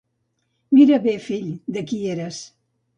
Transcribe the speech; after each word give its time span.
Mira 0.77 0.99
bé, 1.05 1.15
fill, 1.27 1.55
de 1.79 1.87
qui 1.93 2.05
eres. 2.19 2.45